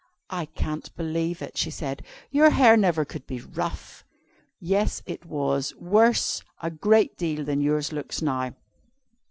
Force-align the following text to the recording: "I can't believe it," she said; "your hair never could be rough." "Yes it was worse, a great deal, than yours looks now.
"I 0.31 0.47
can't 0.47 0.91
believe 0.95 1.43
it," 1.43 1.59
she 1.59 1.69
said; 1.69 2.03
"your 2.31 2.49
hair 2.49 2.75
never 2.75 3.05
could 3.05 3.27
be 3.27 3.39
rough." 3.39 4.03
"Yes 4.59 5.03
it 5.05 5.27
was 5.27 5.75
worse, 5.75 6.41
a 6.59 6.71
great 6.71 7.15
deal, 7.19 7.45
than 7.45 7.61
yours 7.61 7.93
looks 7.93 8.19
now. 8.19 8.55